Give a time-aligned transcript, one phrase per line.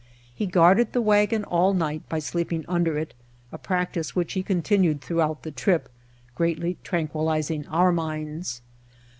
[0.33, 3.13] He guarded the wagon all night by sleeping under it,
[3.51, 5.89] a practice which he continued throughout the trip,
[6.33, 8.63] greatly tranquil izing our minds.